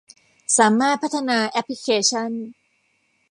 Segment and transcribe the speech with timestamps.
[0.57, 2.31] สามารถพัฒนาแอปพลิเคชัน